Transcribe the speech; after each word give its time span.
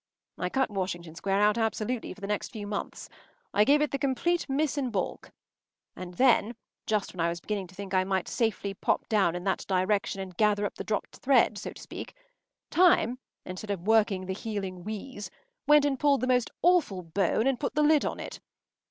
I 0.39 0.49
cut 0.49 0.71
Washington 0.71 1.13
Square 1.13 1.41
out 1.41 1.59
absolutely 1.59 2.11
for 2.15 2.21
the 2.21 2.25
next 2.25 2.49
few 2.51 2.65
months. 2.65 3.07
I 3.53 3.63
gave 3.63 3.83
it 3.83 3.91
the 3.91 3.99
complete 3.99 4.49
miss 4.49 4.75
in 4.75 4.89
baulk. 4.89 5.29
And 5.95 6.15
then, 6.15 6.55
just 6.87 7.13
when 7.13 7.19
I 7.19 7.29
was 7.29 7.39
beginning 7.39 7.67
to 7.67 7.75
think 7.75 7.93
I 7.93 8.03
might 8.03 8.27
safely 8.27 8.73
pop 8.73 9.07
down 9.09 9.35
in 9.35 9.43
that 9.43 9.63
direction 9.67 10.19
and 10.19 10.35
gather 10.35 10.65
up 10.65 10.73
the 10.73 10.83
dropped 10.83 11.17
threads, 11.17 11.61
so 11.61 11.73
to 11.73 11.79
speak, 11.79 12.15
time, 12.71 13.19
instead 13.45 13.69
of 13.69 13.85
working 13.85 14.25
the 14.25 14.33
healing 14.33 14.83
wheeze, 14.83 15.29
went 15.67 15.85
and 15.85 15.99
pulled 15.99 16.21
the 16.21 16.27
most 16.27 16.49
awful 16.63 17.03
bone 17.03 17.45
and 17.45 17.59
put 17.59 17.75
the 17.75 17.83
lid 17.83 18.03
on 18.03 18.19
it. 18.19 18.39